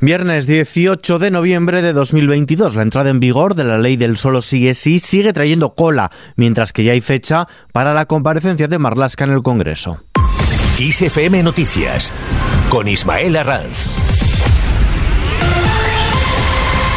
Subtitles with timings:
[0.00, 4.42] Viernes 18 de noviembre de 2022, la entrada en vigor de la ley del solo
[4.42, 8.78] sí es sí sigue trayendo cola, mientras que ya hay fecha para la comparecencia de
[8.78, 10.00] Marlasca en el Congreso.
[10.78, 12.12] ISFM Noticias
[12.70, 14.17] con Ismael Arranz.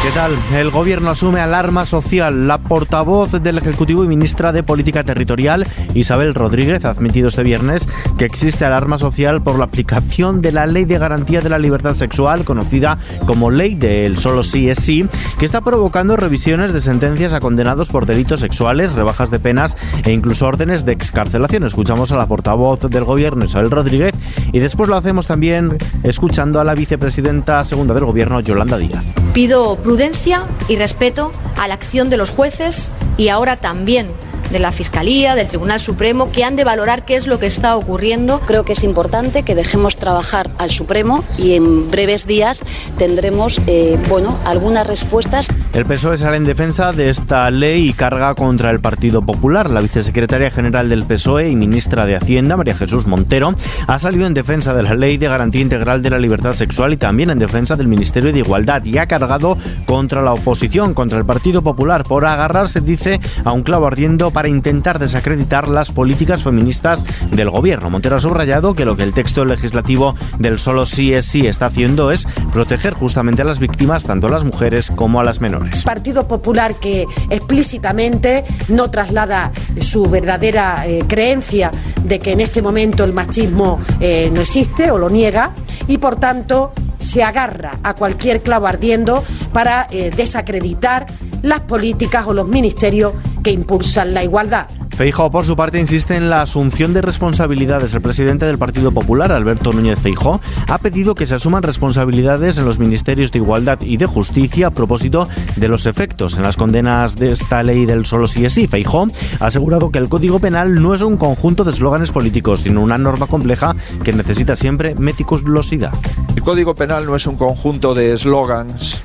[0.02, 0.36] ¿Qué tal?
[0.52, 2.48] El gobierno asume alarma social.
[2.48, 5.64] La portavoz del Ejecutivo y ministra de Política Territorial,
[5.94, 7.88] Isabel Rodríguez, ha admitido este viernes
[8.18, 11.94] que existe alarma social por la aplicación de la Ley de Garantía de la Libertad
[11.94, 12.98] Sexual, conocida
[13.28, 15.06] como Ley del Solo Sí es Sí,
[15.38, 20.10] que está provocando revisiones de sentencias a condenados por delitos sexuales, rebajas de penas e
[20.10, 21.62] incluso órdenes de excarcelación.
[21.62, 24.14] Escuchamos a la portavoz del gobierno, Isabel Rodríguez,
[24.50, 29.21] y después lo hacemos también escuchando a la vicepresidenta segunda del gobierno, Yolanda Díaz.
[29.32, 34.12] Pido prudencia y respeto a la acción de los jueces y ahora también
[34.50, 37.76] de la Fiscalía, del Tribunal Supremo, que han de valorar qué es lo que está
[37.76, 38.40] ocurriendo.
[38.40, 42.60] Creo que es importante que dejemos trabajar al Supremo y en breves días
[42.98, 45.48] tendremos eh, bueno, algunas respuestas.
[45.74, 49.70] El PSOE sale en defensa de esta ley y carga contra el Partido Popular.
[49.70, 53.54] La vicesecretaria general del PSOE y ministra de Hacienda, María Jesús Montero,
[53.86, 56.98] ha salido en defensa de la ley de garantía integral de la libertad sexual y
[56.98, 59.56] también en defensa del Ministerio de Igualdad y ha cargado
[59.86, 64.48] contra la oposición, contra el Partido Popular, por agarrarse, dice, a un clavo ardiendo para
[64.48, 67.88] intentar desacreditar las políticas feministas del gobierno.
[67.88, 71.66] Montero ha subrayado que lo que el texto legislativo del solo sí es sí está
[71.66, 75.61] haciendo es proteger justamente a las víctimas, tanto a las mujeres como a las menores.
[75.84, 81.70] Partido Popular que explícitamente no traslada su verdadera eh, creencia
[82.04, 85.54] de que en este momento el machismo eh, no existe o lo niega
[85.88, 91.06] y por tanto se agarra a cualquier clavo ardiendo para eh, desacreditar
[91.42, 94.68] las políticas o los ministerios que impulsan la igualdad.
[94.96, 97.94] Feijóo, por su parte, insiste en la asunción de responsabilidades.
[97.94, 102.66] El presidente del Partido Popular, Alberto Núñez Feijóo, ha pedido que se asuman responsabilidades en
[102.66, 107.16] los ministerios de Igualdad y de Justicia a propósito de los efectos en las condenas
[107.16, 108.66] de esta ley del solo sí es sí.
[108.66, 109.08] Feijóo
[109.40, 112.98] ha asegurado que el Código Penal no es un conjunto de eslóganes políticos, sino una
[112.98, 113.74] norma compleja
[114.04, 115.92] que necesita siempre meticulosidad.
[116.36, 119.00] El Código Penal no es un conjunto de eslóganes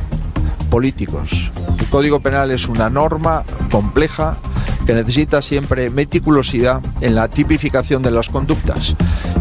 [0.70, 1.52] políticos.
[1.80, 4.38] El Código Penal es una norma compleja
[4.88, 8.96] que necesita siempre meticulosidad en la tipificación de las conductas.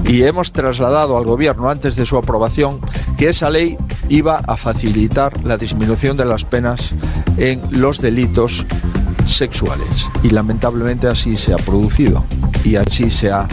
[0.04, 2.80] Y hemos trasladado al Gobierno antes de su aprobación
[3.16, 6.90] que esa ley iba a facilitar la disminución de las penas
[7.36, 8.66] en los delitos
[9.24, 10.06] sexuales.
[10.24, 12.24] Y lamentablemente así se ha producido
[12.64, 13.46] y así se ha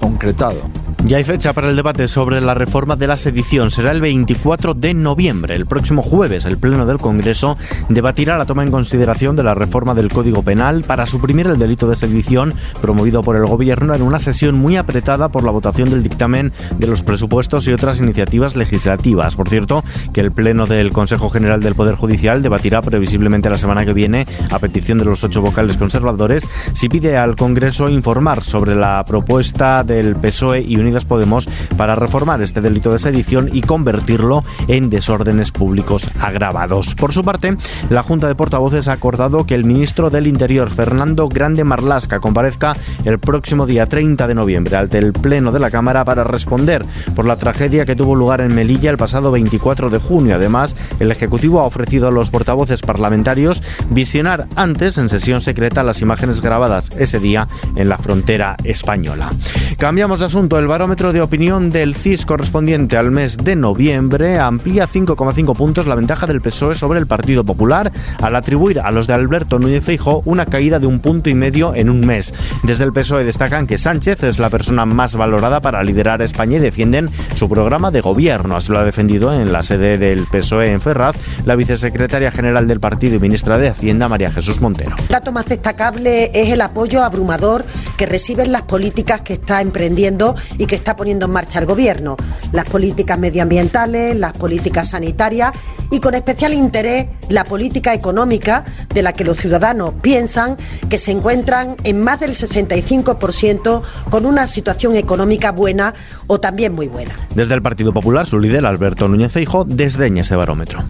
[0.00, 0.79] concretado.
[1.04, 3.70] Ya hay fecha para el debate sobre la reforma de la sedición.
[3.70, 5.56] Será el 24 de noviembre.
[5.56, 7.56] El próximo jueves, el Pleno del Congreso
[7.88, 11.88] debatirá la toma en consideración de la reforma del Código Penal para suprimir el delito
[11.88, 12.52] de sedición
[12.82, 16.86] promovido por el Gobierno en una sesión muy apretada por la votación del dictamen de
[16.86, 19.36] los presupuestos y otras iniciativas legislativas.
[19.36, 19.82] Por cierto,
[20.12, 24.26] que el Pleno del Consejo General del Poder Judicial debatirá previsiblemente la semana que viene,
[24.50, 29.82] a petición de los ocho vocales conservadores, si pide al Congreso informar sobre la propuesta
[29.82, 35.52] del PSOE y Unidas Podemos para reformar este delito de sedición y convertirlo en desórdenes
[35.52, 36.96] públicos agravados.
[36.96, 37.56] Por su parte,
[37.90, 42.76] la Junta de Portavoces ha acordado que el ministro del Interior, Fernando Grande Marlasca, comparezca
[43.04, 46.84] el próximo día 30 de noviembre ante el Pleno de la Cámara para responder
[47.14, 50.34] por la tragedia que tuvo lugar en Melilla el pasado 24 de junio.
[50.34, 56.02] Además, el Ejecutivo ha ofrecido a los portavoces parlamentarios visionar antes, en sesión secreta, las
[56.02, 57.46] imágenes grabadas ese día
[57.76, 59.30] en la frontera española.
[59.78, 60.58] Cambiamos de asunto.
[60.58, 65.94] El barómetro de opinión del CIS correspondiente al mes de noviembre amplía 5,5 puntos la
[65.94, 67.92] ventaja del PSOE sobre el Partido Popular
[68.22, 71.74] al atribuir a los de Alberto Núñez Feijóo una caída de un punto y medio
[71.74, 72.32] en un mes.
[72.62, 76.60] Desde el PSOE destacan que Sánchez es la persona más valorada para liderar España y
[76.60, 78.56] defienden su programa de gobierno.
[78.56, 81.14] Así lo ha defendido en la sede del PSOE en Ferraz
[81.44, 84.96] la vicesecretaria general del partido y ministra de Hacienda María Jesús Montero.
[84.98, 87.66] El dato más destacable es el apoyo abrumador
[87.98, 92.16] que reciben las políticas que está emprendiendo y que está poniendo en marcha el Gobierno.
[92.52, 95.52] Las políticas medioambientales, las políticas sanitarias
[95.90, 98.64] y con especial interés la política económica
[98.94, 100.56] de la que los ciudadanos piensan
[100.88, 105.92] que se encuentran en más del 65% con una situación económica buena
[106.28, 107.10] o también muy buena.
[107.34, 110.84] Desde el Partido Popular, su líder Alberto Núñez Feijóo desdeña ese barómetro.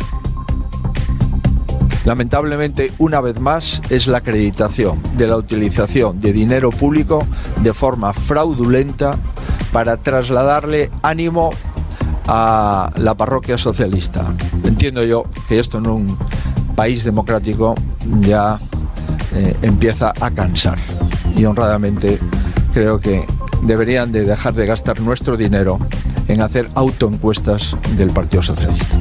[2.05, 7.27] Lamentablemente, una vez más, es la acreditación de la utilización de dinero público
[7.63, 9.19] de forma fraudulenta
[9.73, 11.51] para trasladarle ánimo
[12.27, 14.33] a la parroquia socialista.
[14.65, 16.19] Entiendo yo que esto en un
[16.77, 17.75] país democrático
[18.21, 18.61] ya
[19.35, 20.79] eh, empieza a cansar
[21.37, 22.19] y honradamente
[22.73, 23.27] creo que
[23.63, 25.79] deberían de dejar de gastar nuestro dinero
[26.29, 28.99] en hacer autoencuestas del Partido Socialista.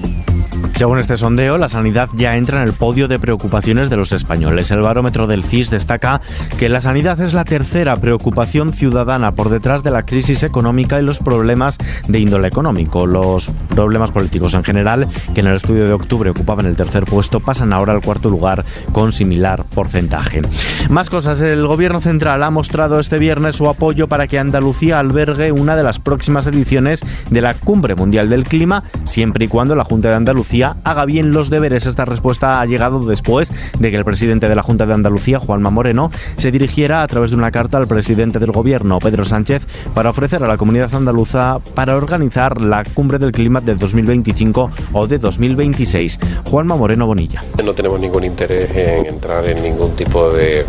[0.73, 4.71] Según este sondeo, la sanidad ya entra en el podio de preocupaciones de los españoles.
[4.71, 6.21] El barómetro del CIS destaca
[6.57, 11.03] que la sanidad es la tercera preocupación ciudadana por detrás de la crisis económica y
[11.03, 11.77] los problemas
[12.07, 13.05] de índole económico.
[13.05, 17.39] Los problemas políticos en general, que en el estudio de octubre ocupaban el tercer puesto,
[17.39, 20.41] pasan ahora al cuarto lugar con similar porcentaje.
[20.89, 21.41] Más cosas.
[21.41, 25.83] El gobierno central ha mostrado este viernes su apoyo para que Andalucía albergue una de
[25.83, 30.15] las próximas ediciones de la Cumbre Mundial del Clima, siempre y cuando la Junta de
[30.15, 30.48] Andalucía
[30.83, 31.85] haga bien los deberes.
[31.85, 35.69] Esta respuesta ha llegado después de que el presidente de la Junta de Andalucía, Juanma
[35.69, 40.09] Moreno, se dirigiera a través de una carta al presidente del gobierno, Pedro Sánchez, para
[40.09, 45.19] ofrecer a la comunidad andaluza para organizar la Cumbre del Clima de 2025 o de
[45.19, 46.19] 2026.
[46.45, 47.43] Juanma Moreno Bonilla.
[47.63, 50.65] No tenemos ningún interés en entrar en ningún tipo de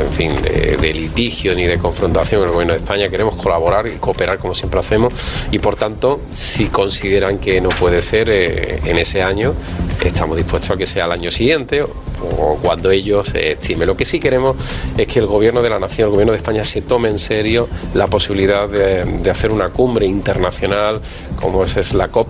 [0.00, 3.08] en fin, de, litigio ni de confrontación con el gobierno de España.
[3.08, 5.12] Queremos colaborar y cooperar como siempre hacemos
[5.50, 9.54] y por tanto, si consideran que no puede ser eh, en ese año,
[10.04, 13.86] estamos dispuestos a que sea el año siguiente o, cuando ellos estimen.
[13.86, 14.56] Lo que sí queremos
[14.96, 17.68] es que el gobierno de la nación, el gobierno de España, se tome en serio
[17.94, 21.00] la posibilidad de, hacer una cumbre internacional
[21.40, 22.28] como es, la COP,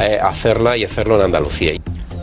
[0.00, 1.77] eh, hacerla y hacerlo en Andalucía.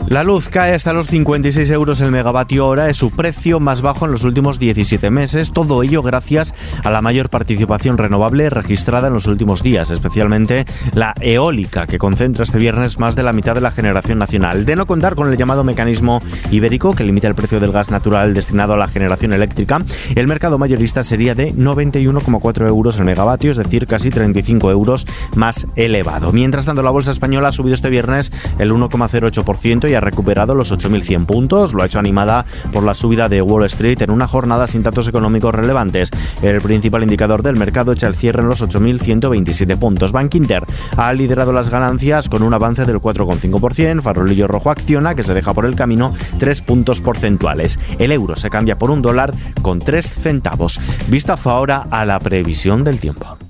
[0.08, 4.04] La luz cae hasta los 56 euros el megavatio hora, es su precio más bajo
[4.04, 6.54] en los últimos 17 meses, todo ello gracias
[6.84, 10.64] a la mayor participación renovable registrada en los últimos días, especialmente
[10.94, 14.64] la eólica, que concentra este viernes más de la mitad de la generación nacional.
[14.64, 18.32] De no contar con el llamado mecanismo ibérico, que limita el precio del gas natural
[18.32, 23.56] destinado a la generación eléctrica, el mercado mayorista sería de 91,4 euros el megavatio, es
[23.56, 25.04] decir, casi 35 euros
[25.34, 26.32] más elevado.
[26.32, 28.30] Mientras tanto, la bolsa española ha subido este viernes
[28.60, 31.74] el 1,08% y ha recuperado los 8.100 puntos.
[31.74, 35.08] Lo ha hecho animada por la subida de Wall Street en una jornada sin datos
[35.08, 36.10] económicos relevantes.
[36.42, 40.12] El principal indicador del mercado echa el cierre en los 8.127 puntos.
[40.12, 40.64] Bank Inter
[40.96, 44.02] ha liderado las ganancias con un avance del 4,5%.
[44.02, 47.78] Farolillo Rojo acciona, que se deja por el camino, 3 puntos porcentuales.
[47.98, 49.32] El euro se cambia por un dólar
[49.62, 50.80] con 3 centavos.
[51.08, 53.45] Vistazo ahora a la previsión del tiempo.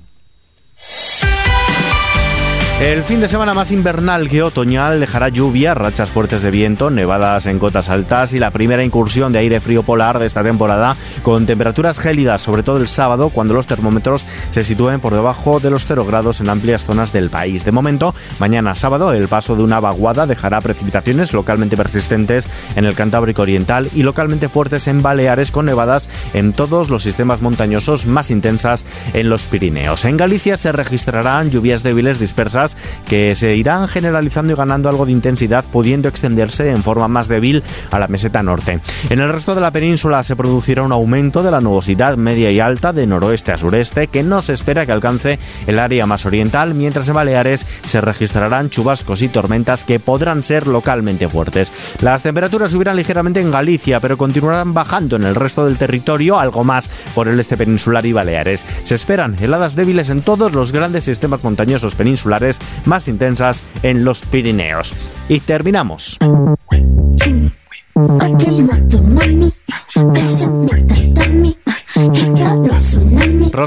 [2.79, 7.47] El fin de semana más invernal que otoñal dejará lluvia, rachas fuertes de viento, nevadas
[7.47, 11.47] en cotas altas y la primera incursión de aire frío polar de esta temporada con
[11.47, 15.87] temperaturas gélidas, sobre todo el sábado, cuando los termómetros se sitúen por debajo de los
[15.87, 17.65] 0 grados en amplias zonas del país.
[17.65, 22.93] De momento, mañana sábado, el paso de una vaguada dejará precipitaciones localmente persistentes en el
[22.93, 28.29] Cantábrico Oriental y localmente fuertes en Baleares con nevadas en todos los sistemas montañosos más
[28.29, 30.05] intensas en los Pirineos.
[30.05, 32.66] En Galicia se registrarán lluvias débiles dispersas
[33.07, 37.63] que se irán generalizando y ganando algo de intensidad, pudiendo extenderse en forma más débil
[37.91, 38.79] a la meseta norte.
[39.09, 42.59] En el resto de la península se producirá un aumento de la nubosidad media y
[42.59, 46.73] alta de noroeste a sureste que no se espera que alcance el área más oriental,
[46.73, 51.71] mientras en Baleares se registrarán chubascos y tormentas que podrán ser localmente fuertes.
[52.01, 56.63] Las temperaturas subirán ligeramente en Galicia, pero continuarán bajando en el resto del territorio, algo
[56.63, 58.65] más por el este peninsular y Baleares.
[58.83, 64.21] Se esperan heladas débiles en todos los grandes sistemas montañosos peninsulares más intensas en los
[64.21, 64.95] Pirineos.
[65.29, 66.17] Y terminamos.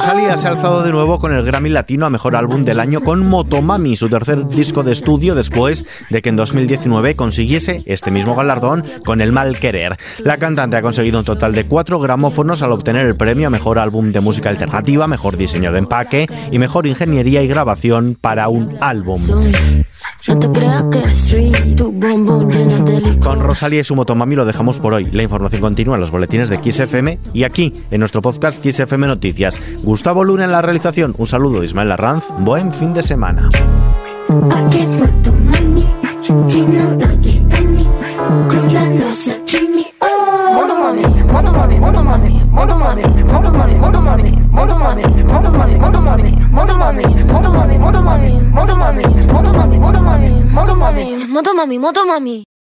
[0.00, 3.02] Rosalía se ha alzado de nuevo con el Grammy Latino a Mejor Álbum del Año
[3.02, 8.34] con Motomami, su tercer disco de estudio después de que en 2019 consiguiese este mismo
[8.34, 9.98] galardón con El Mal Querer.
[10.20, 13.78] La cantante ha conseguido un total de cuatro gramófonos al obtener el premio a Mejor
[13.78, 18.78] Álbum de Música Alternativa, Mejor Diseño de Empaque y Mejor Ingeniería y Grabación para un
[18.80, 19.20] álbum.
[23.20, 25.10] Con Rosalía y su Motomami lo dejamos por hoy.
[25.12, 29.60] La información continúa en los boletines de XFM y aquí en nuestro podcast XFM Noticias.
[29.82, 31.14] Gustavo Luna en la realización.
[31.16, 32.24] Un saludo, Ismael Arranz.
[32.38, 33.48] Buen fin de semana.
[51.80, 52.44] みもどまみ。